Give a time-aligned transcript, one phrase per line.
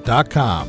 [0.00, 0.68] invest.com.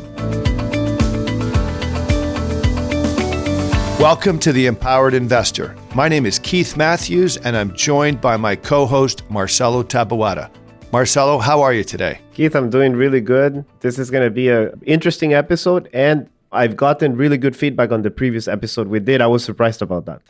[3.99, 5.75] Welcome to the Empowered Investor.
[5.93, 10.49] My name is Keith Matthews, and I'm joined by my co host, Marcelo Tabuada.
[10.91, 12.19] Marcelo, how are you today?
[12.33, 13.63] Keith, I'm doing really good.
[13.79, 18.01] This is going to be an interesting episode, and I've gotten really good feedback on
[18.01, 19.21] the previous episode we did.
[19.21, 20.21] I was surprised about that.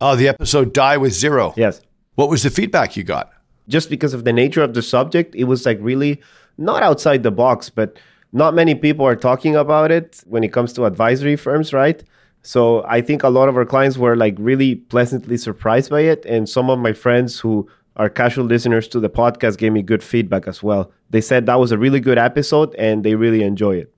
[0.00, 1.52] Oh, the episode Die with Zero.
[1.56, 1.80] Yes.
[2.14, 3.32] What was the feedback you got?
[3.68, 6.22] Just because of the nature of the subject, it was like really
[6.56, 7.98] not outside the box, but
[8.32, 12.02] not many people are talking about it when it comes to advisory firms, right?
[12.42, 16.24] So I think a lot of our clients were like really pleasantly surprised by it.
[16.24, 20.02] And some of my friends who are casual listeners to the podcast gave me good
[20.02, 20.92] feedback as well.
[21.10, 23.92] They said that was a really good episode and they really enjoy it.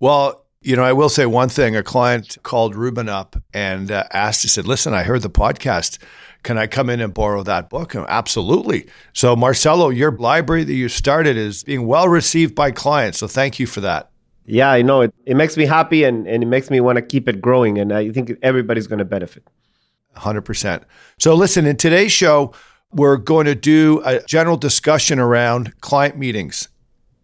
[0.00, 1.76] Well, you know, I will say one thing.
[1.76, 5.98] A client called Ruben up and uh, asked, he said, Listen, I heard the podcast.
[6.46, 7.96] Can I come in and borrow that book?
[7.96, 8.86] Absolutely.
[9.12, 13.18] So, Marcelo, your library that you started is being well received by clients.
[13.18, 14.12] So, thank you for that.
[14.44, 15.00] Yeah, I know.
[15.00, 17.78] It, it makes me happy and, and it makes me want to keep it growing.
[17.78, 19.42] And I think everybody's going to benefit.
[20.16, 20.84] 100%.
[21.18, 22.54] So, listen, in today's show,
[22.92, 26.68] we're going to do a general discussion around client meetings,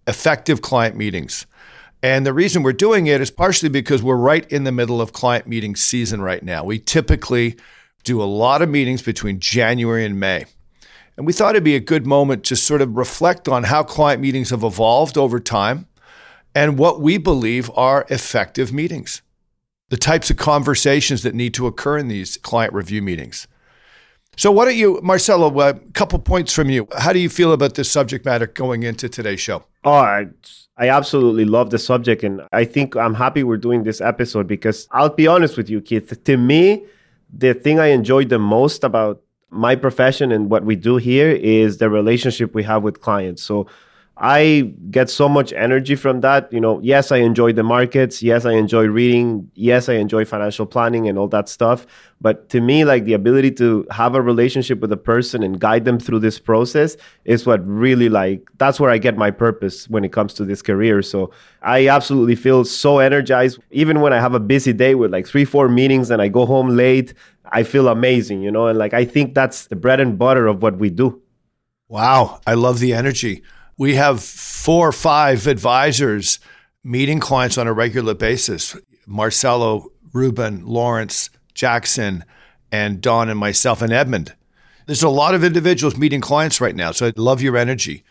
[0.09, 1.47] effective client meetings.
[2.03, 5.13] And the reason we're doing it is partially because we're right in the middle of
[5.13, 6.65] client meeting season right now.
[6.65, 7.57] We typically
[8.05, 10.47] do a lot of meetings between January and May.
[11.17, 14.21] And we thought it'd be a good moment to sort of reflect on how client
[14.21, 15.87] meetings have evolved over time
[16.55, 19.23] and what we believe are effective meetings,
[19.89, 23.47] the types of conversations that need to occur in these client review meetings.
[24.37, 26.89] So, why don't you, Marcelo, a couple points from you.
[26.97, 29.65] How do you feel about this subject matter going into today's show?
[29.85, 30.27] Oh, I,
[30.79, 32.25] I absolutely love the subject.
[32.25, 35.83] And I think I'm happy we're doing this episode because I'll be honest with you,
[35.83, 36.25] Keith.
[36.25, 36.87] To me,
[37.33, 41.79] the thing I enjoyed the most about my profession and what we do here is
[41.79, 43.43] the relationship we have with clients.
[43.43, 43.67] So,
[44.25, 46.51] I get so much energy from that.
[46.53, 48.23] You know, yes, I enjoy the markets.
[48.23, 49.51] Yes, I enjoy reading.
[49.55, 51.89] Yes, I enjoy financial planning and all that stuff.
[52.21, 55.85] But to me, like the ability to have a relationship with a person and guide
[55.85, 60.05] them through this process is what really like that's where I get my purpose when
[60.05, 61.03] it comes to this career.
[61.03, 63.59] So I absolutely feel so energized.
[63.73, 66.47] Even when I have a busy day with like three, four meetings and I go
[66.47, 67.13] home late,
[67.47, 70.63] I feel amazing, you know, and like I think that's the bread and butter of
[70.63, 71.21] what we do.
[71.89, 72.41] Wow.
[72.47, 73.43] I love the energy
[73.83, 76.39] we have four or five advisors
[76.85, 78.77] meeting clients on a regular basis
[79.09, 82.25] Marcelo, Ruben, Lawrence, Jackson,
[82.71, 84.37] and Don, and myself, and Edmund.
[84.87, 86.93] There's a lot of individuals meeting clients right now.
[86.93, 88.05] So I love your energy.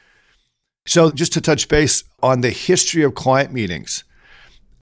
[0.88, 4.04] So, just to touch base on the history of client meetings,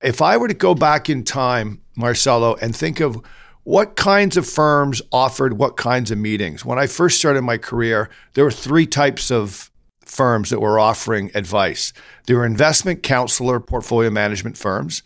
[0.02, 3.24] if I were to go back in time, Marcelo, and think of
[3.64, 6.66] what kinds of firms offered what kinds of meetings.
[6.66, 9.69] When I first started my career, there were three types of
[10.10, 11.94] firms that were offering advice.
[12.26, 15.04] There were investment counselor portfolio management firms.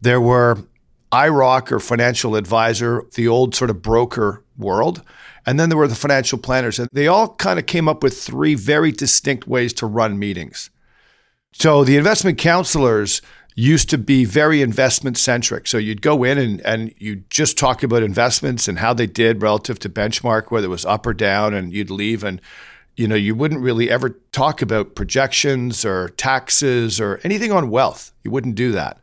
[0.00, 0.58] There were
[1.12, 5.02] IIROC or financial advisor, the old sort of broker world.
[5.46, 6.78] And then there were the financial planners.
[6.78, 10.70] And they all kind of came up with three very distinct ways to run meetings.
[11.52, 13.22] So the investment counselors
[13.54, 15.68] used to be very investment centric.
[15.68, 19.42] So you'd go in and, and you'd just talk about investments and how they did
[19.42, 22.40] relative to benchmark, whether it was up or down, and you'd leave and
[22.96, 28.12] you know, you wouldn't really ever talk about projections or taxes or anything on wealth.
[28.22, 29.00] You wouldn't do that.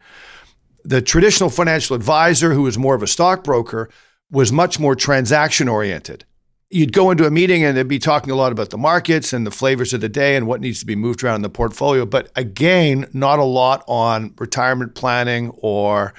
[0.83, 3.89] The traditional financial advisor, who was more of a stockbroker,
[4.31, 6.25] was much more transaction oriented.
[6.69, 9.45] You'd go into a meeting and they'd be talking a lot about the markets and
[9.45, 12.05] the flavors of the day and what needs to be moved around in the portfolio.
[12.05, 16.13] But again, not a lot on retirement planning or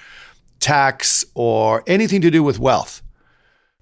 [0.60, 3.02] tax or anything to do with wealth.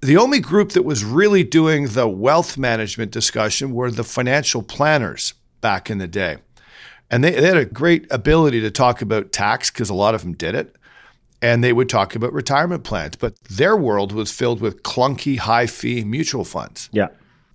[0.01, 5.35] The only group that was really doing the wealth management discussion were the financial planners
[5.61, 6.39] back in the day.
[7.11, 10.23] And they, they had a great ability to talk about tax because a lot of
[10.23, 10.77] them did it.
[11.43, 13.17] And they would talk about retirement plans.
[13.17, 16.89] But their world was filled with clunky, high fee mutual funds.
[16.93, 17.09] Yeah.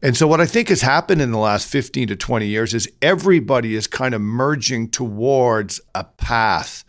[0.06, 2.88] And so, what I think has happened in the last 15 to 20 years is
[3.02, 6.85] everybody is kind of merging towards a path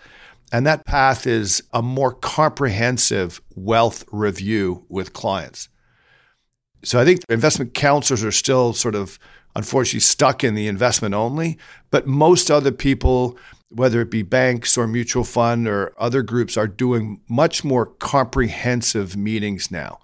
[0.56, 5.68] and that path is a more comprehensive wealth review with clients.
[6.82, 9.18] So I think investment counselors are still sort of
[9.54, 11.58] unfortunately stuck in the investment only,
[11.90, 13.36] but most other people
[13.68, 19.16] whether it be banks or mutual fund or other groups, are doing much more comprehensive
[19.16, 19.98] meetings now.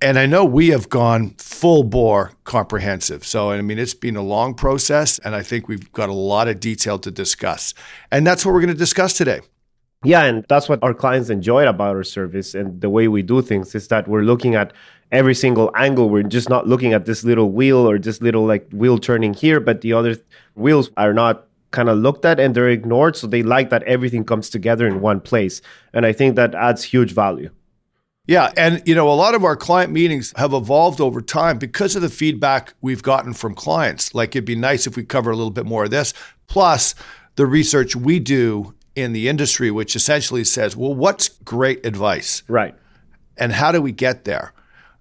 [0.00, 3.26] And I know we have gone full bore comprehensive.
[3.26, 6.46] So, I mean, it's been a long process, and I think we've got a lot
[6.46, 7.74] of detail to discuss.
[8.12, 9.40] And that's what we're going to discuss today.
[10.04, 13.42] Yeah, and that's what our clients enjoy about our service and the way we do
[13.42, 14.72] things is that we're looking at
[15.10, 16.08] every single angle.
[16.08, 19.58] We're just not looking at this little wheel or this little like wheel turning here,
[19.58, 20.14] but the other
[20.54, 23.16] wheels are not kind of looked at and they're ignored.
[23.16, 25.60] So they like that everything comes together in one place.
[25.92, 27.50] And I think that adds huge value.
[28.28, 28.52] Yeah.
[28.58, 32.02] And, you know, a lot of our client meetings have evolved over time because of
[32.02, 34.14] the feedback we've gotten from clients.
[34.14, 36.12] Like, it'd be nice if we cover a little bit more of this.
[36.46, 36.94] Plus,
[37.36, 42.42] the research we do in the industry, which essentially says, well, what's great advice?
[42.48, 42.74] Right.
[43.38, 44.52] And how do we get there?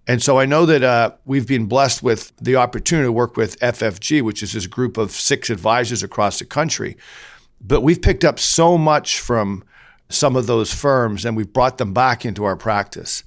[0.08, 3.60] And so I know that uh, we've been blessed with the opportunity to work with
[3.60, 6.96] FFG, which is this group of six advisors across the country.
[7.60, 9.66] But we've picked up so much from
[10.10, 13.24] some of those firms and we've brought them back into our practice.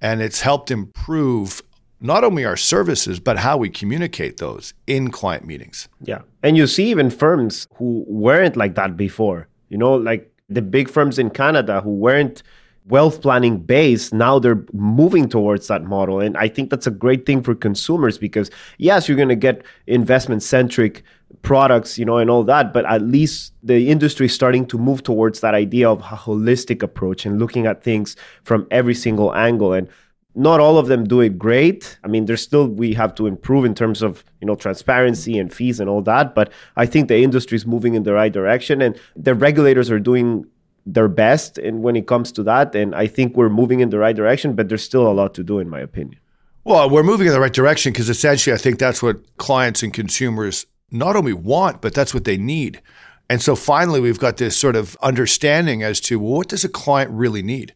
[0.00, 1.62] And it's helped improve
[2.00, 5.88] not only our services, but how we communicate those in client meetings.
[6.00, 6.22] Yeah.
[6.42, 10.88] And you see even firms who weren't like that before, you know, like the big
[10.88, 12.42] firms in Canada who weren't
[12.88, 17.26] wealth planning base now they're moving towards that model and i think that's a great
[17.26, 21.02] thing for consumers because yes you're going to get investment centric
[21.42, 25.02] products you know and all that but at least the industry is starting to move
[25.02, 29.72] towards that idea of a holistic approach and looking at things from every single angle.
[29.72, 29.88] And
[30.34, 31.98] not all of them do it great.
[32.04, 35.52] I mean there's still we have to improve in terms of you know transparency and
[35.52, 38.80] fees and all that but i think the industry is moving in the right direction
[38.80, 40.46] and the regulators are doing
[40.86, 42.74] their best and when it comes to that.
[42.74, 45.42] And i think we're moving in the right direction but there's still a lot to
[45.42, 46.20] do in my opinion.
[46.64, 49.92] Well we're moving in the right direction because essentially i think that's what clients and
[49.92, 52.80] consumers not only want but that's what they need
[53.28, 56.68] and so finally we've got this sort of understanding as to well, what does a
[56.68, 57.74] client really need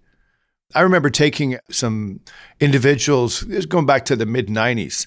[0.75, 2.21] i remember taking some
[2.61, 5.07] individuals this going back to the mid 90s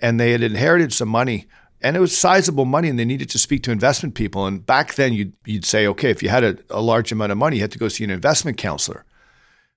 [0.00, 1.46] and they had inherited some money
[1.84, 4.46] and it was sizable money and they needed to speak to investment people.
[4.46, 7.36] And back then you'd, you'd say, okay, if you had a, a large amount of
[7.36, 9.04] money, you had to go see an investment counselor.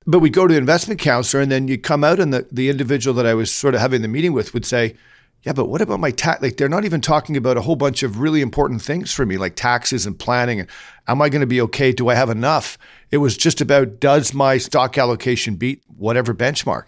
[0.05, 2.69] But we'd go to the investment counselor and then you'd come out and the, the
[2.69, 4.95] individual that I was sort of having the meeting with would say,
[5.43, 6.41] yeah, but what about my tax?
[6.41, 9.37] Like they're not even talking about a whole bunch of really important things for me,
[9.37, 10.59] like taxes and planning.
[10.59, 10.69] And
[11.07, 11.91] am I going to be okay?
[11.91, 12.77] Do I have enough?
[13.11, 16.85] It was just about does my stock allocation beat whatever benchmark?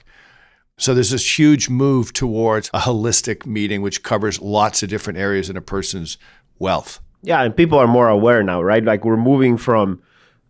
[0.78, 5.50] So there's this huge move towards a holistic meeting, which covers lots of different areas
[5.50, 6.18] in a person's
[6.57, 7.00] wealth.
[7.22, 8.84] Yeah, and people are more aware now, right?
[8.84, 10.02] Like we're moving from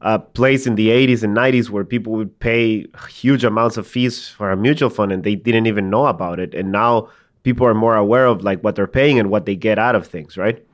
[0.01, 4.29] a place in the 80s and 90s where people would pay huge amounts of fees
[4.29, 6.53] for a mutual fund and they didn't even know about it.
[6.53, 7.09] And now
[7.43, 10.07] people are more aware of like what they're paying and what they get out of
[10.07, 10.65] things, right?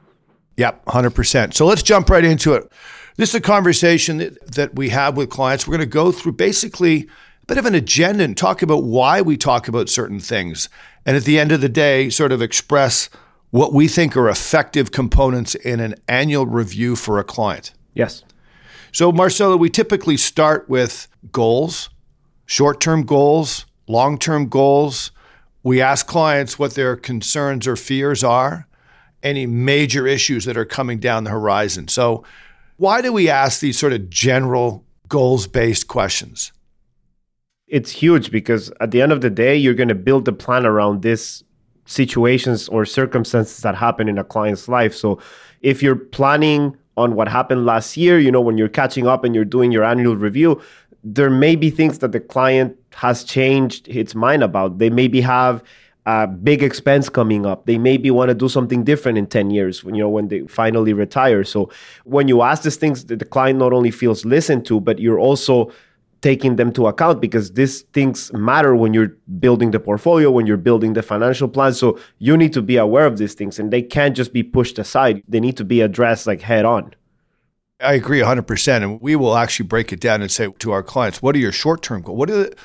[0.57, 1.53] Yep, 100%.
[1.53, 2.71] So let's jump right into it.
[3.17, 5.67] This is a conversation that, that we have with clients.
[5.67, 7.06] We're going to go through basically a–
[7.47, 10.69] bit of an agenda and talk about why we talk about certain things.
[11.06, 13.09] And at the end of the day, sort of express
[13.51, 17.73] what we think are effective components in an annual review for a client.
[17.94, 18.23] Yes.
[18.91, 21.89] So, Marcelo, we typically start with goals,
[22.45, 25.11] short term goals, long term goals.
[25.65, 28.67] We ask clients what their concerns or fears are,
[29.21, 31.90] any major issues that are coming down the horizon.
[31.90, 32.23] So,
[32.78, 36.54] why do we ask these sort of general goals based questions?
[37.68, 40.66] it's huge because at the end of the day, you're going to build a plan
[40.66, 41.44] around these
[41.85, 44.94] situations or circumstances that happen in a client's life.
[44.94, 45.19] So
[45.61, 49.35] if you're planning on what happened last year, you know, when you're catching up and
[49.35, 50.61] you're doing your annual review,
[51.04, 54.78] there may be things that the client has changed its mind about.
[54.78, 55.61] They maybe have
[56.06, 57.66] a big expense coming up.
[57.66, 60.42] They maybe want to do something different in 10 years when you know when they
[60.47, 61.44] finally retire.
[61.44, 61.69] So
[62.04, 65.71] when you ask these things, the client not only feels listened to, but you're also
[66.21, 70.57] taking them to account because these things matter when you're building the portfolio, when you're
[70.57, 71.73] building the financial plan.
[71.73, 74.80] So you need to be aware of these things and they can't just be pushed
[74.80, 75.21] aside.
[75.28, 76.95] They need to be addressed like head on.
[77.81, 78.83] I agree 100%.
[78.83, 81.52] And we will actually break it down and say to our clients, what are your
[81.52, 82.18] short term goals?
[82.18, 82.56] What are, the,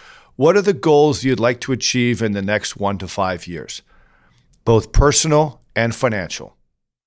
[0.40, 3.82] what are the goals you'd like to achieve in the next one to five years,
[4.64, 6.56] both personal and financial?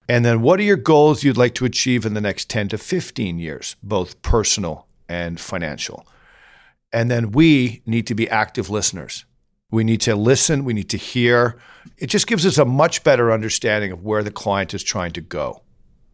[0.07, 2.77] And then what are your goals you'd like to achieve in the next 10 to
[2.77, 6.05] 15 years, both personal and financial?
[6.91, 9.25] And then we need to be active listeners.
[9.71, 11.57] We need to listen, we need to hear.
[11.97, 15.21] It just gives us a much better understanding of where the client is trying to
[15.21, 15.63] go.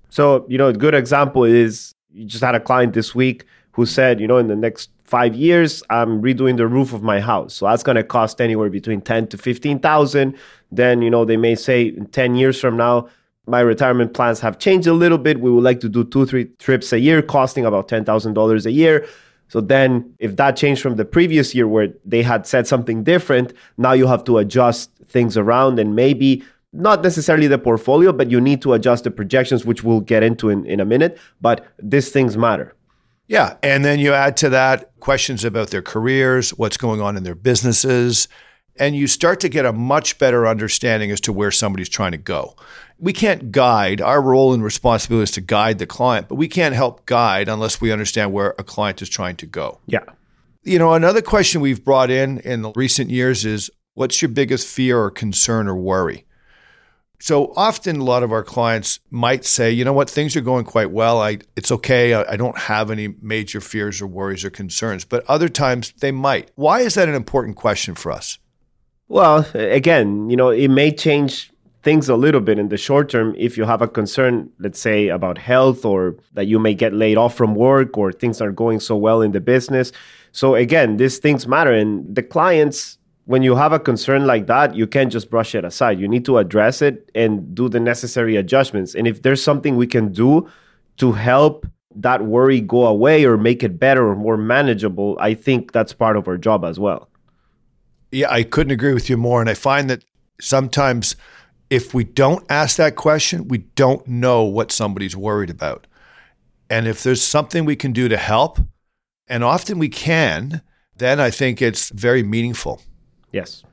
[0.07, 3.85] So, you know, a good example is you just had a client this week who
[3.85, 7.55] said, you know, in the next five years, I'm redoing the roof of my house.
[7.55, 10.37] So that's going to cost anywhere between 10 to 15,000.
[10.71, 13.09] Then, you know, they may say in 10 years from now,
[13.47, 15.39] my retirement plans have changed a little bit.
[15.39, 19.07] We would like to do two, three trips a year, costing about $10,000 a year.
[19.47, 23.53] So then, if that changed from the previous year where they had said something different,
[23.77, 28.39] now you have to adjust things around and maybe not necessarily the portfolio, but you
[28.39, 31.17] need to adjust the projections, which we'll get into in, in a minute.
[31.41, 32.75] But these things matter.
[33.29, 33.57] Yeah.
[33.61, 37.35] And then you add to that questions about their careers, what's going on in their
[37.35, 38.27] businesses,
[38.77, 42.17] and you start to get a much better understanding as to where somebody's trying to
[42.17, 42.55] go.
[42.97, 44.01] We can't guide.
[44.01, 47.79] Our role and responsibility is to guide the client, but we can't help guide unless
[47.79, 49.79] we understand where a client is trying to go.
[49.85, 50.05] Yeah.
[50.63, 54.67] You know, another question we've brought in in the recent years is what's your biggest
[54.67, 56.25] fear or concern or worry?
[57.21, 60.63] So often, a lot of our clients might say, you know what, things are going
[60.63, 61.21] quite well.
[61.21, 62.13] I, it's okay.
[62.13, 65.03] I, I don't have any major fears or worries or concerns.
[65.03, 66.49] But other times they might.
[66.55, 68.39] Why is that an important question for us?
[69.09, 73.33] Well, again, you know, it may change things a little bit in the short term
[73.37, 77.17] if you have a concern, let's say, about health or that you may get laid
[77.17, 79.91] off from work or things aren't going so well in the business.
[80.31, 81.73] So, again, these things matter.
[81.73, 82.98] And the clients,
[83.29, 85.99] when you have a concern like that, you can't just brush it aside.
[85.99, 88.95] You need to address it and do the necessary adjustments.
[88.95, 90.49] And if there's something we can do
[90.97, 95.73] to help that worry go away or make it better or more manageable, I think
[95.73, 97.07] that's part of our job as well.
[98.11, 99.41] Yeah, I couldn't agree with you more.
[99.41, 100.03] And I find that
[100.41, 101.15] sometimes
[101.69, 105.85] if we don't ask that question, we don't know what somebody's worried about.
[106.67, 108.57] And if there's something we can do to help,
[109.27, 110.63] and often we can,
[110.95, 112.81] then I think it's very meaningful.
[113.31, 113.63] Yes.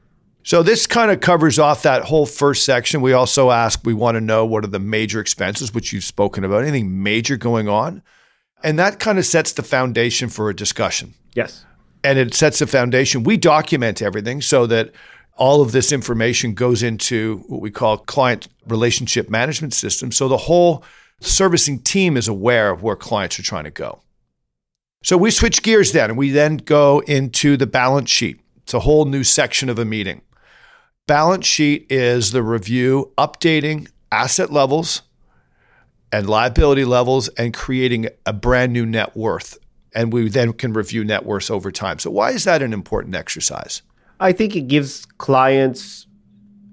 [0.43, 3.01] So this kind of covers off that whole first section.
[3.01, 6.45] We also ask, we want to know what are the major expenses, which you've spoken
[6.45, 8.03] about, anything major going on.
[8.63, 11.15] And that kind of sets the foundation for a discussion.
[11.35, 11.65] Yes.
[12.05, 13.25] And it sets the foundation.
[13.25, 14.93] We document everything so that
[15.37, 20.13] all of this information goes into what we call client relationship management system.
[20.13, 20.85] So the whole
[21.21, 24.01] servicing team is aware of where clients are trying to go.
[25.03, 28.41] So we switch gears then, and we then go into the balance sheet.
[28.67, 30.23] It's a whole new section of a meeting.
[31.07, 35.03] Balance sheet is the review, updating asset levels
[36.11, 39.57] and liability levels and creating a brand new net worth.
[39.95, 42.01] And we then can review net worth over time.
[42.01, 43.83] So, why is that an important exercise?
[44.19, 46.06] I think it gives clients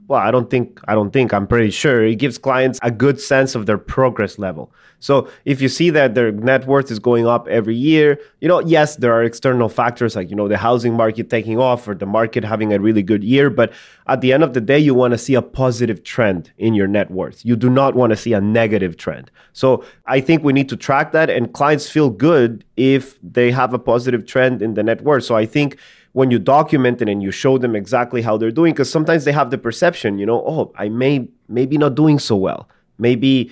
[0.07, 3.19] well, I don't think I don't think I'm pretty sure it gives clients a good
[3.19, 4.71] sense of their progress level.
[4.99, 8.59] So if you see that their net worth is going up every year, you know,
[8.59, 12.05] yes, there are external factors like, you know, the housing market taking off or the
[12.05, 13.49] market having a really good year.
[13.49, 13.73] But
[14.07, 16.87] at the end of the day, you want to see a positive trend in your
[16.87, 17.43] net worth.
[17.43, 19.29] You do not want to see a negative trend.
[19.51, 23.73] So I think we need to track that and clients feel good if they have
[23.73, 25.25] a positive trend in the net worth.
[25.25, 25.77] So I think
[26.13, 29.31] when you document it and you show them exactly how they're doing, because sometimes they
[29.31, 32.69] have the perception, you know, oh, I may maybe not doing so well.
[32.97, 33.51] Maybe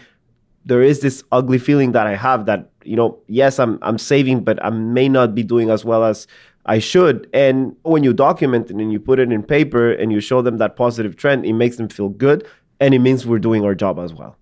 [0.66, 4.44] there is this ugly feeling that I have that you know, yes, I'm I'm saving,
[4.44, 6.28] but I may not be doing as well as
[6.66, 7.30] I should.
[7.34, 10.58] And when you document it and you put it in paper and you show them
[10.58, 12.48] that positive trend, it makes them feel good,
[12.80, 14.36] and it means we're doing our job as well.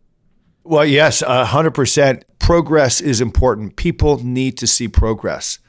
[0.63, 2.25] Well, yes, hundred percent.
[2.39, 3.75] Progress is important.
[3.75, 5.59] People need to see progress.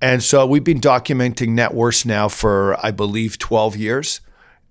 [0.00, 4.20] And so we've been documenting net worth now for, I believe, 12 years,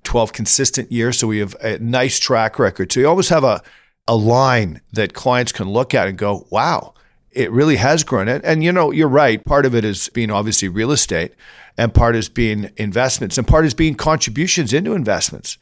[0.04, 1.20] 12 consistent years.
[1.20, 2.92] So we have a nice track record.
[2.92, 3.62] So you always have a
[4.08, 6.94] a line that clients can look at and go, wow,
[7.32, 8.28] it really has grown.
[8.28, 9.44] And, and you know, you're right.
[9.44, 11.34] Part of it is being obviously real estate,
[11.78, 15.58] and part is being investments, and part is being contributions into investments.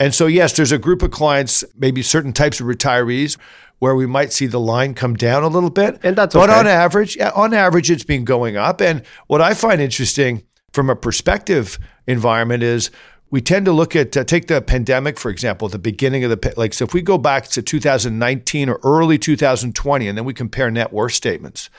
[0.00, 3.36] And so, yes, there's a group of clients, maybe certain types of retirees,
[3.80, 6.00] where we might see the line come down a little bit.
[6.02, 6.58] And that's but okay.
[6.58, 8.80] on average, on average, it's been going up.
[8.80, 10.42] And what I find interesting
[10.72, 12.90] from a perspective environment is
[13.30, 16.54] we tend to look at uh, take the pandemic for example the beginning of the
[16.56, 20.70] like so if we go back to 2019 or early 2020 and then we compare
[20.70, 21.70] net worth statements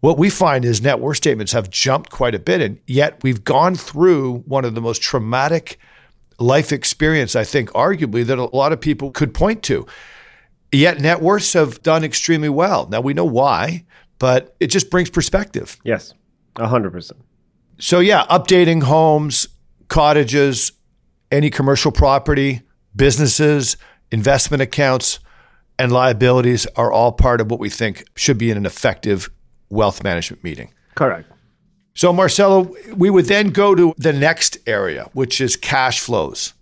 [0.00, 3.44] what we find is net worth statements have jumped quite a bit and yet we've
[3.44, 5.78] gone through one of the most traumatic
[6.38, 9.86] life experience i think arguably that a lot of people could point to
[10.72, 13.84] yet net worths have done extremely well now we know why
[14.18, 16.14] but it just brings perspective yes
[16.56, 17.12] 100%
[17.78, 19.48] so yeah updating homes
[19.88, 20.72] cottages
[21.30, 22.62] any commercial property,
[22.94, 23.76] businesses,
[24.10, 25.18] investment accounts,
[25.78, 29.30] and liabilities are all part of what we think should be in an effective
[29.70, 30.72] wealth management meeting.
[30.94, 31.30] Correct.
[31.98, 36.54] So, Marcelo, we would then go to the next area, which is cash flows.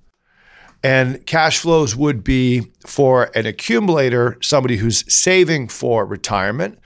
[0.83, 6.78] And cash flows would be for an accumulator, somebody who's saving for retirement,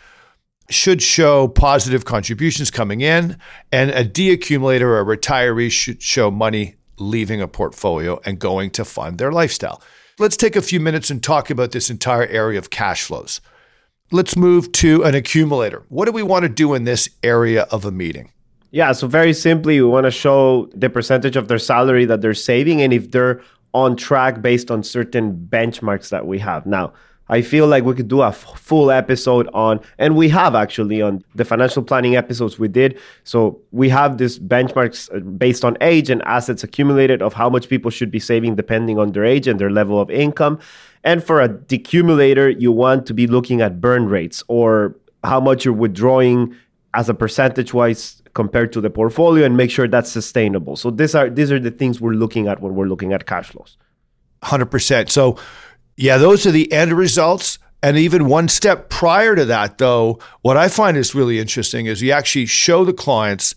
[0.68, 3.38] should show positive contributions coming in,
[3.70, 8.84] and a deaccumulator or a retiree should show money leaving a portfolio and going to
[8.84, 9.80] fund their lifestyle.
[10.18, 13.40] let's take a few minutes and talk about this entire area of cash flows.
[14.10, 15.84] Let's move to an accumulator.
[15.88, 18.32] What do we want to do in this area of a meeting?
[18.72, 22.34] Yeah, so very simply, we want to show the percentage of their salary that they're
[22.34, 23.42] saving and if they're
[23.74, 26.66] on track based on certain benchmarks that we have.
[26.66, 26.92] Now,
[27.28, 31.00] I feel like we could do a f- full episode on, and we have actually
[31.00, 32.98] on the financial planning episodes we did.
[33.22, 37.68] So we have this benchmarks uh, based on age and assets accumulated of how much
[37.68, 40.58] people should be saving depending on their age and their level of income.
[41.04, 45.64] And for a decumulator, you want to be looking at burn rates or how much
[45.64, 46.56] you're withdrawing
[46.94, 50.76] as a percentage wise compared to the portfolio and make sure that's sustainable.
[50.76, 53.48] So these are these are the things we're looking at when we're looking at cash
[53.50, 53.76] flows.
[54.42, 55.10] 100%.
[55.10, 55.38] So
[55.96, 57.58] yeah, those are the end results.
[57.82, 62.02] And even one step prior to that, though, what I find is really interesting is
[62.02, 63.54] you actually show the clients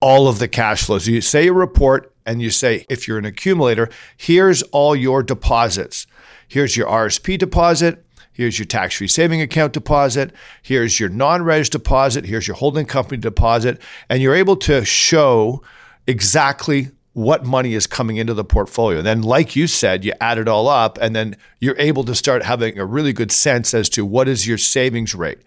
[0.00, 1.08] all of the cash flows.
[1.08, 6.06] You say a report and you say, if you're an accumulator, here's all your deposits.
[6.46, 8.05] Here's your RSP deposit.
[8.36, 10.30] Here's your tax free saving account deposit.
[10.60, 12.26] Here's your non res deposit.
[12.26, 13.80] Here's your holding company deposit.
[14.10, 15.62] And you're able to show
[16.06, 19.00] exactly what money is coming into the portfolio.
[19.00, 22.42] Then, like you said, you add it all up, and then you're able to start
[22.42, 25.38] having a really good sense as to what is your savings rate.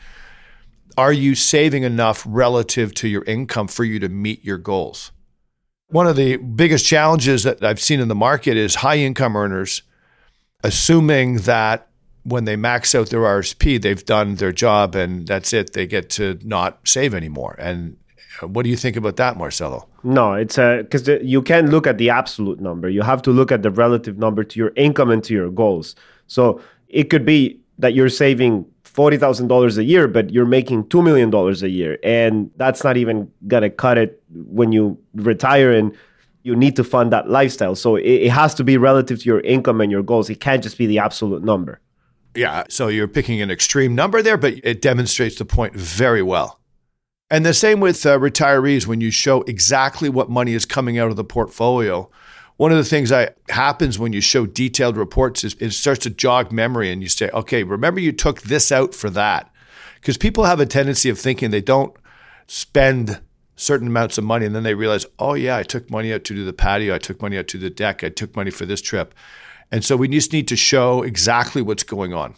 [0.98, 5.12] Are you saving enough relative to your income for you to meet your goals?
[5.90, 9.84] One of the biggest challenges that I've seen in the market is high income earners
[10.64, 11.89] assuming that
[12.30, 15.74] when they max out their RSP, they've done their job and that's it.
[15.74, 17.56] They get to not save anymore.
[17.60, 17.98] And
[18.42, 19.88] what do you think about that, Marcelo?
[20.04, 22.90] No, it's uh, because you can't look at the absolute number.
[22.90, 25.96] You have to look at the relative number to your income and to your goals.
[26.28, 30.88] So it could be that you're saving forty thousand dollars a year, but you're making
[30.88, 35.74] two million dollars a year, and that's not even gonna cut it when you retire
[35.74, 35.96] and
[36.44, 37.76] you need to fund that lifestyle.
[37.76, 40.30] So it, it has to be relative to your income and your goals.
[40.30, 41.82] It can't just be the absolute number.
[42.36, 46.60] Yeah, so you're picking an extreme number there, but it demonstrates the point very well.
[47.32, 51.12] And the same with uh, retirees when you show exactly what money is coming out
[51.12, 52.10] of the portfolio.
[52.58, 56.10] One of the things that happens when you show detailed reports is it starts to
[56.10, 59.52] jog memory and you say, okay, remember you took this out for that.
[59.96, 61.96] Because people have a tendency of thinking they don't
[62.48, 63.22] spend
[63.56, 66.34] certain amounts of money and then they realize, oh, yeah, I took money out to
[66.34, 68.82] do the patio, I took money out to the deck, I took money for this
[68.82, 69.14] trip.
[69.72, 72.36] And so we just need to show exactly what's going on.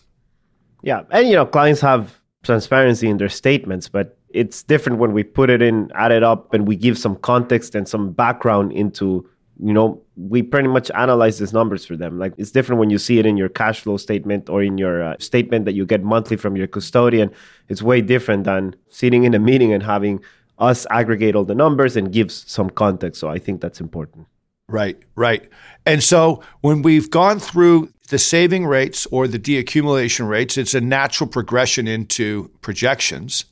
[0.83, 1.03] Yeah.
[1.11, 5.49] And, you know, clients have transparency in their statements, but it's different when we put
[5.49, 9.73] it in, add it up, and we give some context and some background into, you
[9.73, 12.17] know, we pretty much analyze these numbers for them.
[12.17, 15.03] Like it's different when you see it in your cash flow statement or in your
[15.03, 17.31] uh, statement that you get monthly from your custodian.
[17.69, 20.21] It's way different than sitting in a meeting and having
[20.57, 23.19] us aggregate all the numbers and give some context.
[23.19, 24.27] So I think that's important.
[24.71, 25.49] Right, right.
[25.85, 30.81] And so when we've gone through the saving rates or the deaccumulation rates, it's a
[30.81, 33.45] natural progression into projections.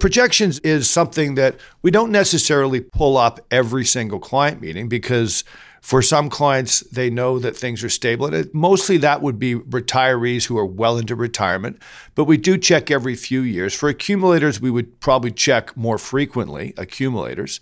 [0.00, 5.44] Projections is something that we don't necessarily pull up every single client meeting because
[5.84, 8.32] for some clients, they know that things are stable.
[8.32, 11.80] And mostly that would be retirees who are well into retirement,
[12.14, 13.74] but we do check every few years.
[13.74, 17.60] For accumulators, we would probably check more frequently, accumulators.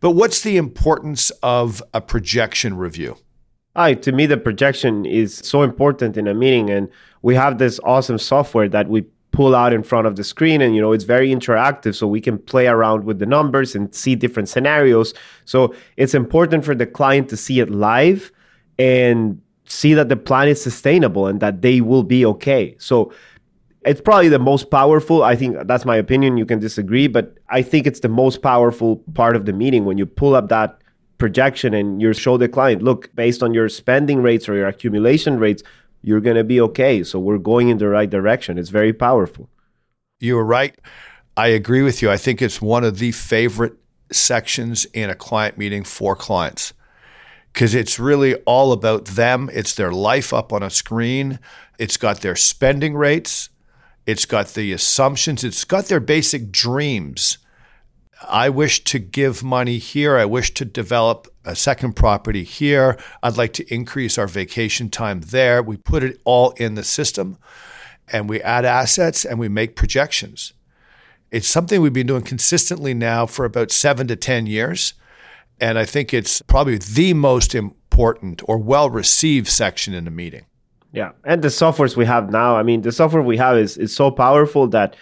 [0.00, 3.18] But what's the importance of a projection review?
[3.76, 6.70] Hi, to me, the projection is so important in a meeting.
[6.70, 6.88] And
[7.22, 10.74] we have this awesome software that we pull out in front of the screen and
[10.74, 14.16] you know it's very interactive so we can play around with the numbers and see
[14.16, 18.32] different scenarios so it's important for the client to see it live
[18.76, 23.12] and see that the plan is sustainable and that they will be okay so
[23.84, 27.62] it's probably the most powerful i think that's my opinion you can disagree but i
[27.62, 30.80] think it's the most powerful part of the meeting when you pull up that
[31.18, 35.38] projection and you show the client look based on your spending rates or your accumulation
[35.38, 35.62] rates
[36.02, 37.02] you're going to be okay.
[37.04, 38.58] So we're going in the right direction.
[38.58, 39.48] It's very powerful.
[40.18, 40.78] You are right.
[41.36, 42.10] I agree with you.
[42.10, 43.74] I think it's one of the favorite
[44.12, 46.72] sections in a client meeting for clients
[47.52, 49.50] because it's really all about them.
[49.52, 51.38] It's their life up on a screen,
[51.78, 53.48] it's got their spending rates,
[54.06, 57.38] it's got the assumptions, it's got their basic dreams.
[58.28, 60.18] I wish to give money here.
[60.18, 62.98] I wish to develop a second property here.
[63.22, 65.62] I'd like to increase our vacation time there.
[65.62, 67.38] We put it all in the system
[68.12, 70.52] and we add assets and we make projections.
[71.30, 74.94] It's something we've been doing consistently now for about seven to 10 years.
[75.60, 80.46] And I think it's probably the most important or well received section in the meeting.
[80.92, 81.12] Yeah.
[81.24, 84.10] And the softwares we have now, I mean, the software we have is, is so
[84.10, 84.96] powerful that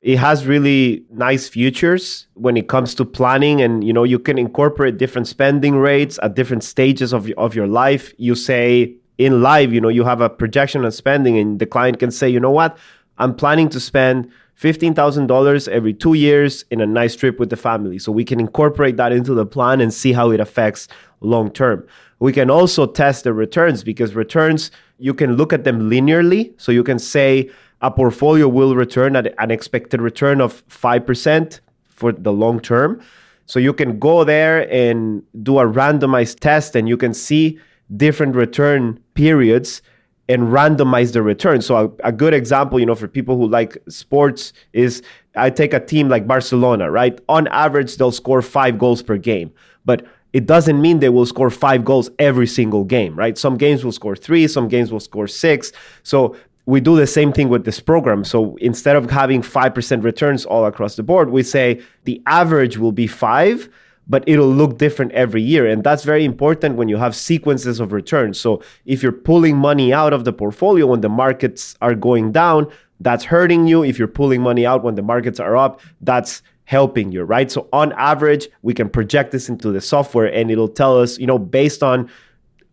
[0.00, 4.36] it has really nice futures when it comes to planning and you know you can
[4.36, 9.72] incorporate different spending rates at different stages of, of your life you say in live,
[9.72, 12.50] you know, you have a projection on spending and the client can say, you know
[12.50, 12.76] what,
[13.18, 14.30] I'm planning to spend
[14.62, 17.98] $15,000 every two years in a nice trip with the family.
[17.98, 20.86] So we can incorporate that into the plan and see how it affects
[21.20, 21.84] long term.
[22.20, 26.52] We can also test the returns because returns, you can look at them linearly.
[26.58, 32.12] So you can say a portfolio will return at an expected return of 5% for
[32.12, 33.02] the long term.
[33.46, 37.58] So you can go there and do a randomized test and you can see
[37.96, 39.82] different return periods
[40.28, 41.60] and randomize the return.
[41.62, 45.02] So a, a, good example, you know, for people who like sports is
[45.34, 47.18] I take a team like Barcelona, right?
[47.28, 49.52] On average, they'll score five goals per game,
[49.84, 53.36] but it doesn't mean they will score five goals every single game, right?
[53.36, 55.72] Some games will score three, some games will score six.
[56.02, 58.24] So we do the same thing with this program.
[58.24, 62.92] So instead of having 5% returns all across the board, we say the average will
[62.92, 63.68] be five
[64.08, 65.66] but it'll look different every year.
[65.66, 68.38] And that's very important when you have sequences of returns.
[68.38, 72.70] So if you're pulling money out of the portfolio when the markets are going down,
[73.00, 73.82] that's hurting you.
[73.84, 77.50] If you're pulling money out when the markets are up, that's helping you, right?
[77.50, 81.26] So on average, we can project this into the software and it'll tell us, you
[81.26, 82.10] know, based on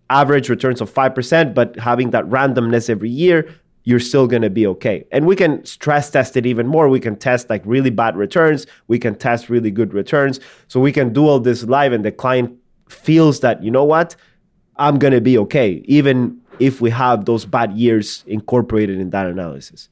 [0.09, 3.53] average returns of 5%, but having that randomness every year,
[3.89, 5.03] you're still going to be okay.
[5.11, 6.89] And we can stress test it even more.
[6.89, 8.67] We can test like really bad returns.
[8.87, 10.39] We can test really good returns.
[10.67, 12.55] So we can do all this live and the client
[12.87, 14.15] feels that, you know what?
[14.75, 19.25] I'm going to be okay, even if we have those bad years incorporated in that
[19.25, 19.89] analysis.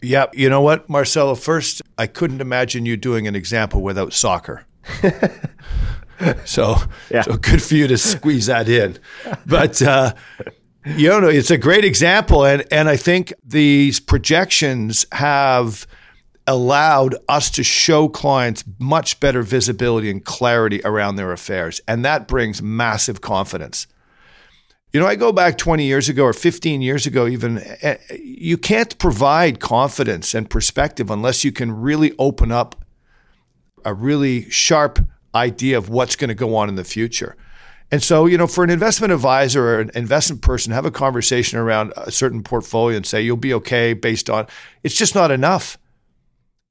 [0.00, 0.26] Yeah.
[0.32, 1.34] You know what, Marcelo?
[1.34, 4.64] First, I couldn't imagine you doing an example without soccer.
[6.44, 6.76] so,
[7.10, 7.22] yeah.
[7.22, 8.96] so good for you to squeeze that in.
[9.44, 10.14] But, uh,
[10.84, 15.86] you know, it's a great example, and and I think these projections have
[16.46, 22.28] allowed us to show clients much better visibility and clarity around their affairs, and that
[22.28, 23.86] brings massive confidence.
[24.92, 28.56] You know, I go back 20 years ago or 15 years ago, even, eh, you
[28.56, 32.84] can't provide confidence and perspective unless you can really open up
[33.84, 35.00] a really sharp
[35.34, 37.34] idea of what's going to go on in the future.
[37.90, 41.58] And so, you know, for an investment advisor or an investment person, have a conversation
[41.58, 44.46] around a certain portfolio and say you'll be okay based on
[44.82, 45.78] it's just not enough.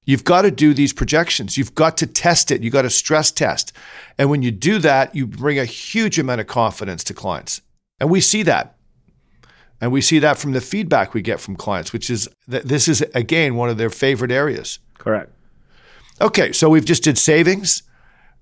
[0.06, 1.58] You've got to do these projections.
[1.58, 2.62] You've got to test it.
[2.62, 3.72] You've got to stress test.
[4.18, 7.62] And when you do that, you bring a huge amount of confidence to clients.
[8.00, 8.76] And we see that.
[9.80, 12.88] And we see that from the feedback we get from clients, which is that this
[12.88, 14.80] is, again, one of their favorite areas.
[14.98, 15.32] Correct.
[16.22, 17.84] Okay, so we've just did savings.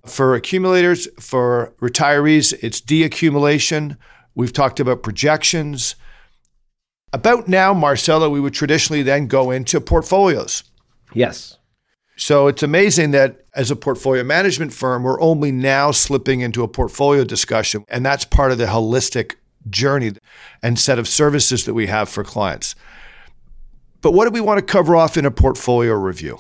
[0.06, 3.98] For accumulators, for retirees, it's deaccumulation.
[4.34, 5.96] We've talked about projections.
[7.14, 10.64] About now, Marcelo, we would traditionally then go into portfolios.
[11.14, 11.58] Yes.
[12.16, 16.68] So it's amazing that as a portfolio management firm, we're only now slipping into a
[16.68, 17.84] portfolio discussion.
[17.90, 19.36] And that's part of the holistic
[19.70, 20.14] journey
[20.64, 22.76] and set of services that we have for clients.
[24.02, 26.40] But what do we want to cover off in a portfolio review?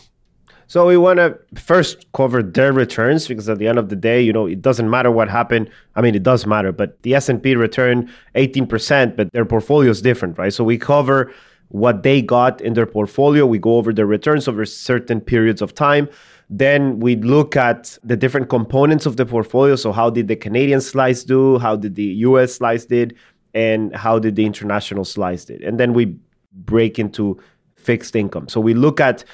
[0.71, 4.21] So we want to first cover their returns because at the end of the day,
[4.21, 5.69] you know, it doesn't matter what happened.
[5.97, 10.38] I mean, it does matter, but the S&P returned 18%, but their portfolio is different,
[10.38, 10.53] right?
[10.53, 11.29] So we cover
[11.67, 13.45] what they got in their portfolio.
[13.45, 16.07] We go over their returns over certain periods of time.
[16.49, 19.75] Then we look at the different components of the portfolio.
[19.75, 21.60] So how did the Canadian slice do?
[21.60, 23.17] How did the US slice did?
[23.53, 25.63] And how did the international slice did?
[25.63, 26.15] And then we
[26.53, 27.41] break into
[27.75, 28.47] fixed income.
[28.47, 29.25] So we look at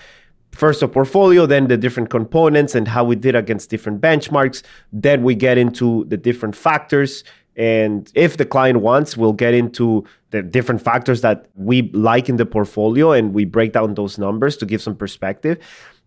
[0.57, 4.63] first a portfolio, then the different components and how we did against different benchmarks.
[4.91, 7.23] Then we get into the different factors.
[7.55, 12.37] And if the client wants, we'll get into the different factors that we like in
[12.37, 15.59] the portfolio and we break down those numbers to give some perspective.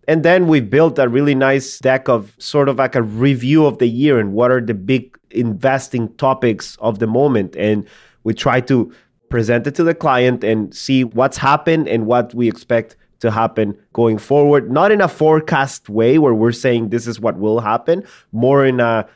[0.07, 3.77] And then we built a really nice deck of sort of like a review of
[3.77, 7.55] the year and what are the big investing topics of the moment.
[7.55, 7.87] And
[8.23, 8.93] we try to
[9.29, 13.77] present it to the client and see what's happened and what we expect to happen
[13.93, 14.71] going forward.
[14.71, 18.79] Not in a forecast way where we're saying this is what will happen, more in
[18.79, 19.07] a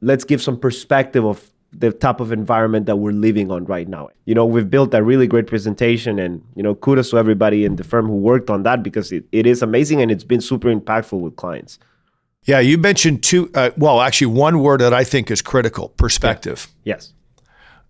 [0.00, 4.10] let's give some perspective of the type of environment that we're living on right now.
[4.26, 7.76] You know, we've built a really great presentation and, you know, kudos to everybody in
[7.76, 10.74] the firm who worked on that because it, it is amazing and it's been super
[10.74, 11.78] impactful with clients.
[12.44, 16.66] Yeah, you mentioned two, uh, well, actually, one word that I think is critical perspective.
[16.84, 17.14] Yes.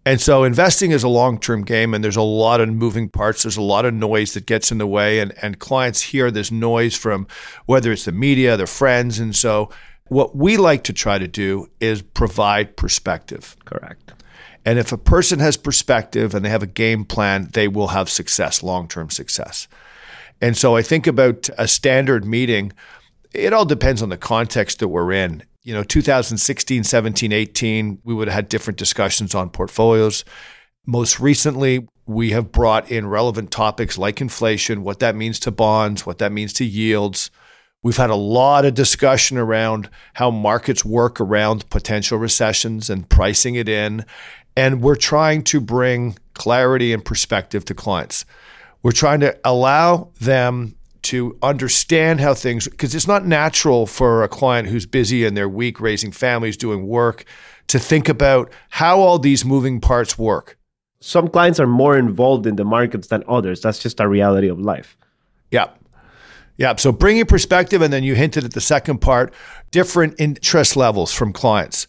[0.04, 3.42] And so investing is a long term game, and there's a lot of moving parts.
[3.42, 6.50] There's a lot of noise that gets in the way, and, and clients hear this
[6.50, 7.28] noise from
[7.66, 9.20] whether it's the media, their friends.
[9.20, 9.70] And so,
[10.06, 13.56] what we like to try to do is provide perspective.
[13.64, 14.12] Correct.
[14.64, 18.08] And if a person has perspective and they have a game plan, they will have
[18.08, 19.68] success, long term success.
[20.40, 22.72] And so, I think about a standard meeting,
[23.32, 28.14] it all depends on the context that we're in you know 2016 17 18 we
[28.14, 30.24] would have had different discussions on portfolios
[30.86, 36.04] Most recently, we have brought in relevant topics like inflation, what that means to bonds,
[36.04, 37.30] what that means to yields.
[37.84, 43.54] We've had a lot of discussion around how markets work around potential recessions and pricing
[43.54, 44.04] it in.
[44.56, 48.24] And we're trying to bring clarity and perspective to clients.
[48.82, 54.28] We're trying to allow them to understand how things, because it's not natural for a
[54.28, 57.24] client who's busy and they're weak raising families, doing work,
[57.68, 60.58] to think about how all these moving parts work.
[61.00, 63.60] Some clients are more involved in the markets than others.
[63.60, 64.96] That's just a reality of life.
[65.50, 65.70] Yeah.
[66.56, 66.76] Yeah.
[66.76, 69.32] So bringing perspective, and then you hinted at the second part
[69.70, 71.86] different interest levels from clients.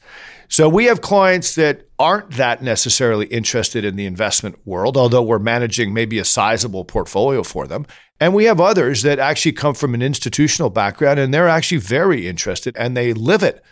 [0.48, 5.40] So we have clients that aren't that necessarily interested in the investment world, although we're
[5.40, 7.86] managing maybe a sizable portfolio for them.
[8.20, 12.28] And we have others that actually come from an institutional background and they're actually very
[12.28, 13.64] interested and they live it.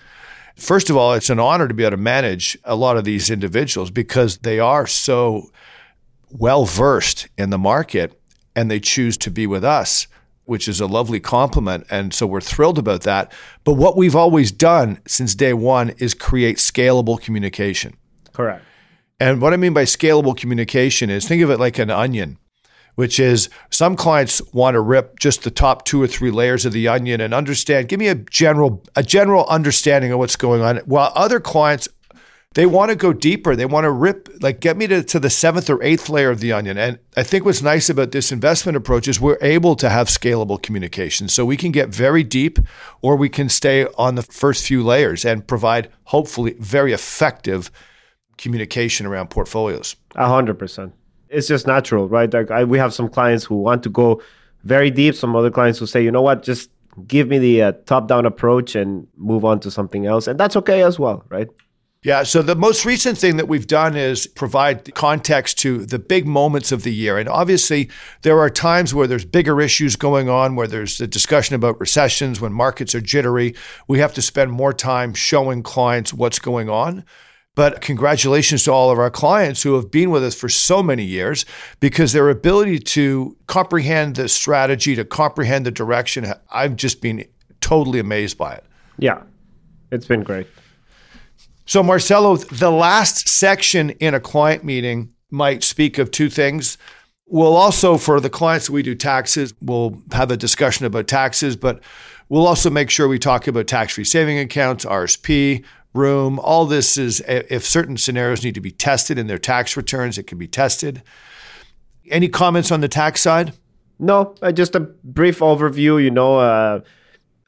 [0.55, 3.29] First of all, it's an honor to be able to manage a lot of these
[3.29, 5.51] individuals because they are so
[6.31, 8.19] well versed in the market
[8.55, 10.07] and they choose to be with us
[10.51, 11.87] which is a lovely compliment.
[11.89, 13.31] And so we're thrilled about that.
[13.63, 17.95] But what we've always done since day one is create scalable communication.
[18.33, 18.61] Correct.
[19.17, 22.37] And what I mean by scalable communication is think of it like an onion,
[22.95, 26.73] which is some clients want to rip just the top two or three layers of
[26.73, 30.79] the onion and understand, give me a general a general understanding of what's going on.
[30.79, 31.87] While other clients
[32.53, 33.55] they want to go deeper.
[33.55, 36.41] They want to rip, like, get me to, to the seventh or eighth layer of
[36.41, 36.77] the onion.
[36.77, 40.61] And I think what's nice about this investment approach is we're able to have scalable
[40.61, 41.29] communication.
[41.29, 42.59] So we can get very deep
[43.01, 47.71] or we can stay on the first few layers and provide, hopefully, very effective
[48.37, 49.95] communication around portfolios.
[50.15, 50.93] A hundred percent.
[51.29, 52.33] It's just natural, right?
[52.33, 54.21] Like I, we have some clients who want to go
[54.63, 55.15] very deep.
[55.15, 56.69] Some other clients who say, you know what, just
[57.07, 60.83] give me the uh, top-down approach and move on to something else, and that's okay
[60.83, 61.47] as well, right?
[62.03, 62.23] Yeah.
[62.23, 66.71] So the most recent thing that we've done is provide context to the big moments
[66.71, 67.19] of the year.
[67.19, 67.91] And obviously,
[68.23, 72.41] there are times where there's bigger issues going on, where there's a discussion about recessions,
[72.41, 73.53] when markets are jittery.
[73.87, 77.05] We have to spend more time showing clients what's going on.
[77.53, 81.03] But congratulations to all of our clients who have been with us for so many
[81.03, 81.45] years
[81.79, 87.25] because their ability to comprehend the strategy, to comprehend the direction, I've just been
[87.59, 88.63] totally amazed by it.
[88.97, 89.21] Yeah,
[89.91, 90.47] it's been great.
[91.65, 96.77] So, Marcelo, the last section in a client meeting might speak of two things.
[97.27, 101.81] We'll also, for the clients we do taxes, we'll have a discussion about taxes, but
[102.27, 106.39] we'll also make sure we talk about tax free saving accounts, RSP, room.
[106.39, 110.23] All this is, if certain scenarios need to be tested in their tax returns, it
[110.27, 111.03] can be tested.
[112.09, 113.53] Any comments on the tax side?
[113.99, 116.03] No, uh, just a brief overview.
[116.03, 116.81] You know, uh,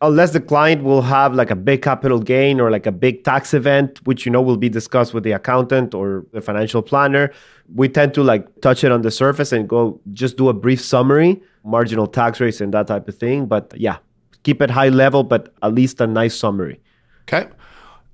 [0.04, 3.54] unless the client will have like a big capital gain or like a big tax
[3.54, 7.32] event which you know will be discussed with the accountant or the financial planner
[7.74, 10.82] we tend to like touch it on the surface and go just do a brief
[10.82, 13.98] summary marginal tax rates and that type of thing but yeah
[14.44, 16.80] keep it high level but at least a nice summary
[17.24, 17.48] okay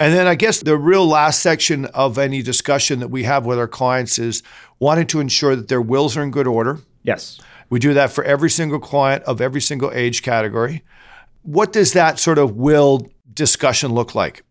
[0.02, 3.60] and then I guess the real last section of any discussion that we have with
[3.60, 4.42] our clients is
[4.80, 6.80] wanting to ensure that their wills are in good order.
[7.04, 7.38] Yes.
[7.70, 10.84] We do that for every single client of every single age category.
[11.44, 14.44] What does that sort of will discussion look like?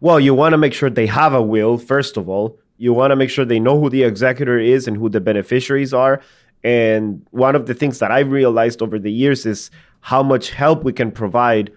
[0.00, 2.58] Well, you want to make sure they have a will, first of all.
[2.78, 5.92] You want to make sure they know who the executor is and who the beneficiaries
[5.92, 6.22] are.
[6.64, 10.82] And one of the things that I've realized over the years is how much help
[10.84, 11.70] we can provide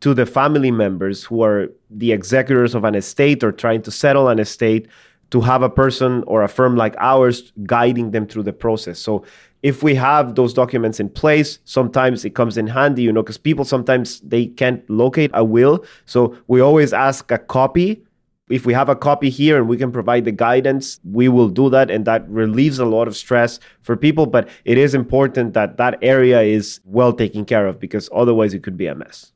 [0.00, 4.28] to the family members who are the executors of an estate or trying to settle
[4.28, 4.88] an estate
[5.30, 8.98] to have a person or a firm like ours guiding them through the process.
[8.98, 9.24] So
[9.62, 13.38] if we have those documents in place, sometimes it comes in handy, you know, because
[13.38, 15.84] people sometimes they can't locate a will.
[16.06, 18.04] So we always ask a copy.
[18.48, 21.70] If we have a copy here and we can provide the guidance, we will do
[21.70, 21.90] that.
[21.90, 24.26] And that relieves a lot of stress for people.
[24.26, 28.62] But it is important that that area is well taken care of because otherwise it
[28.62, 29.32] could be a mess.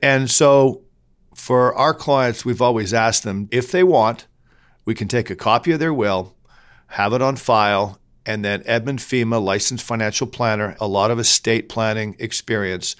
[0.00, 0.82] And so
[1.34, 4.26] for our clients, we've always asked them if they want,
[4.84, 6.36] we can take a copy of their will,
[6.88, 11.68] have it on file, and then Edmund Fema, licensed financial planner, a lot of estate
[11.68, 12.96] planning experience,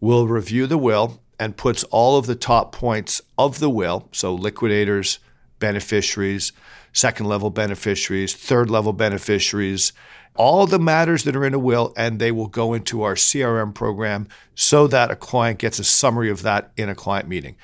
[0.00, 4.34] will review the will and puts all of the top points of the will, so
[4.34, 5.18] liquidators,
[5.58, 6.52] beneficiaries,
[6.92, 9.92] second level beneficiaries, third level beneficiaries,
[10.34, 13.74] all the matters that are in a will, and they will go into our CRM
[13.74, 17.56] program so that a client gets a summary of that in a client meeting.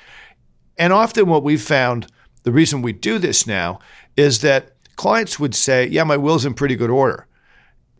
[0.77, 2.07] And often, what we've found,
[2.43, 3.79] the reason we do this now
[4.15, 7.25] is that clients would say, Yeah, my will's in pretty good order.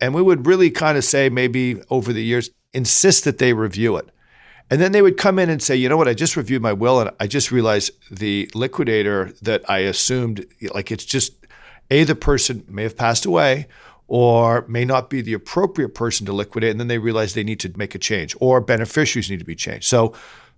[0.02, 3.96] And we would really kind of say, maybe over the years, insist that they review
[3.96, 4.10] it.
[4.70, 6.72] And then they would come in and say, you know what, I just reviewed my
[6.72, 11.32] will and I just realized the liquidator that I assumed, like it's just,
[11.90, 13.66] A, the person may have passed away
[14.06, 17.60] or may not be the appropriate person to liquidate, and then they realize they need
[17.60, 19.86] to make a change, or beneficiaries need to be changed.
[19.86, 20.14] So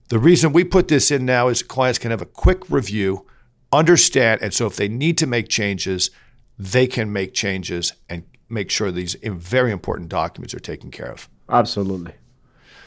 [0.08, 3.26] the reason we put this in now is clients can have a quick review,
[3.70, 6.10] understand, and so if they need to make changes,
[6.58, 11.28] they can make changes and make sure these very important documents are taken care of.
[11.48, 12.12] Absolutely.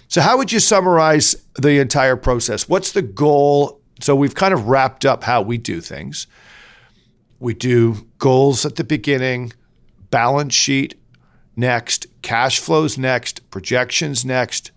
[0.07, 2.69] So, how would you summarize the entire process?
[2.69, 3.81] What's the goal?
[4.01, 6.27] So, we've kind of wrapped up how we do things.
[7.39, 9.53] We do goals at the beginning,
[10.09, 10.95] balance sheet
[11.55, 14.71] next, cash flows next, projections next,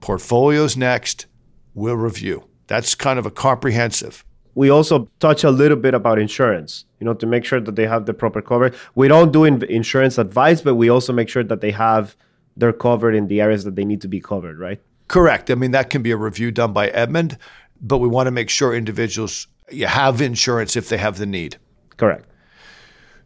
[0.00, 1.26] portfolios next.
[1.72, 2.44] We'll review.
[2.66, 4.24] That's kind of a comprehensive.
[4.54, 7.86] We also touch a little bit about insurance, you know, to make sure that they
[7.86, 8.74] have the proper coverage.
[8.94, 12.16] We don't do insurance advice, but we also make sure that they have
[12.56, 14.80] they're covered in the areas that they need to be covered, right?
[15.08, 15.50] Correct.
[15.50, 17.36] I mean, that can be a review done by Edmund,
[17.80, 19.48] but we want to make sure individuals
[19.86, 21.56] have insurance if they have the need.
[21.96, 22.28] Correct.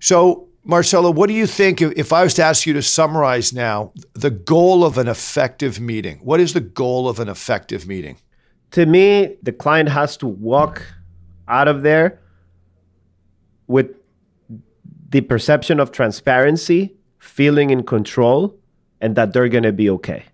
[0.01, 3.93] So, Marcelo, what do you think if I was to ask you to summarize now
[4.15, 6.19] the goal of an effective meeting?
[6.23, 8.19] What is the goal of an effective meeting?
[8.73, 10.83] To me, the client has to walk
[11.49, 12.21] out of there
[13.67, 13.95] with
[15.11, 18.57] the perception of transparency, feeling in control,
[19.01, 20.25] and that they're going to be okay.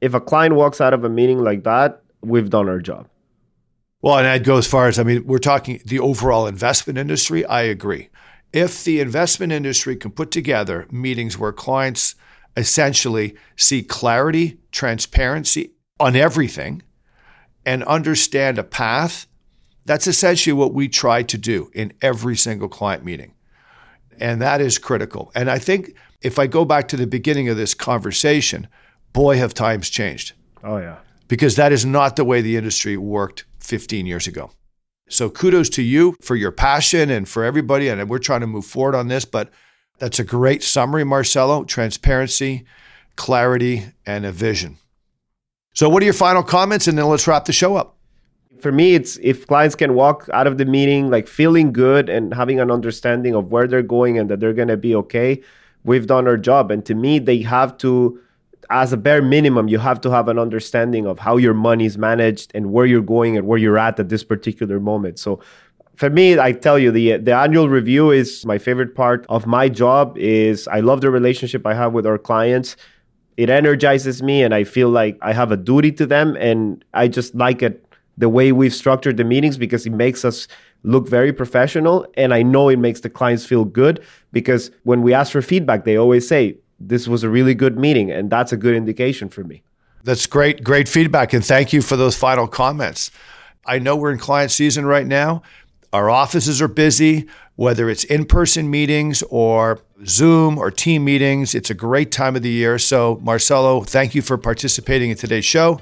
[0.00, 3.08] If a client walks out of a meeting like that, we've done our job.
[4.02, 7.44] Well, and I'd go as far as I mean, we're talking the overall investment industry.
[7.44, 8.08] I agree.
[8.52, 12.14] If the investment industry can put together meetings where clients
[12.56, 16.82] essentially see clarity, transparency on everything,
[17.64, 19.26] and understand a path,
[19.84, 23.34] that's essentially what we try to do in every single client meeting.
[24.18, 25.32] And that is critical.
[25.34, 28.68] And I think if I go back to the beginning of this conversation,
[29.12, 30.34] boy, have times changed.
[30.62, 30.98] Oh, yeah.
[31.28, 34.50] Because that is not the way the industry worked 15 years ago.
[35.08, 37.88] So kudos to you for your passion and for everybody.
[37.88, 39.50] And we're trying to move forward on this, but
[39.98, 42.64] that's a great summary, Marcelo transparency,
[43.16, 44.78] clarity, and a vision.
[45.74, 46.88] So, what are your final comments?
[46.88, 47.96] And then let's wrap the show up.
[48.60, 52.34] For me, it's if clients can walk out of the meeting like feeling good and
[52.34, 55.42] having an understanding of where they're going and that they're going to be okay
[55.84, 56.70] we've done our job.
[56.70, 58.20] And to me, they have to,
[58.70, 61.98] as a bare minimum, you have to have an understanding of how your money is
[61.98, 65.18] managed and where you're going and where you're at at this particular moment.
[65.18, 65.40] So
[65.96, 69.68] for me, I tell you, the the annual review is my favorite part of my
[69.68, 70.16] job.
[70.16, 72.76] Is I love the relationship I have with our clients.
[73.36, 77.08] It energizes me, and I feel like I have a duty to them, and I
[77.08, 77.84] just like it
[78.18, 80.48] the way we've structured the meetings because it makes us
[80.82, 82.06] look very professional.
[82.14, 85.84] And I know it makes the clients feel good because when we ask for feedback,
[85.84, 88.10] they always say, This was a really good meeting.
[88.10, 89.62] And that's a good indication for me.
[90.02, 91.32] That's great, great feedback.
[91.32, 93.10] And thank you for those final comments.
[93.66, 95.42] I know we're in client season right now.
[95.92, 101.54] Our offices are busy, whether it's in person meetings or Zoom or team meetings.
[101.54, 102.78] It's a great time of the year.
[102.78, 105.80] So, Marcelo, thank you for participating in today's show.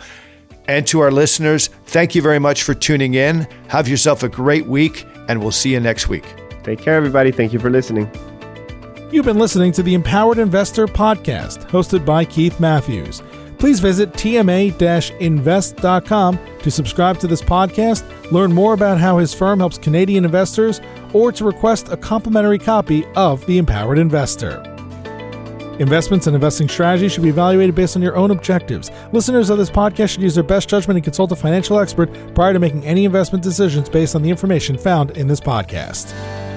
[0.68, 3.48] And to our listeners, thank you very much for tuning in.
[3.68, 6.24] Have yourself a great week, and we'll see you next week.
[6.62, 7.32] Take care, everybody.
[7.32, 8.10] Thank you for listening.
[9.10, 13.22] You've been listening to the Empowered Investor Podcast, hosted by Keith Matthews.
[13.58, 19.60] Please visit tma invest.com to subscribe to this podcast, learn more about how his firm
[19.60, 20.82] helps Canadian investors,
[21.14, 24.77] or to request a complimentary copy of The Empowered Investor.
[25.78, 28.90] Investments and investing strategies should be evaluated based on your own objectives.
[29.12, 32.52] Listeners of this podcast should use their best judgment and consult a financial expert prior
[32.52, 36.47] to making any investment decisions based on the information found in this podcast.